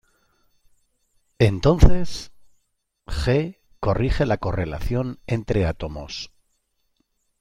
Entonces, 1.37 2.31
"g" 3.05 3.59
corrige 3.79 4.25
la 4.25 4.37
correlación 4.39 5.19
entre 5.27 5.67
átomos. 5.67 6.33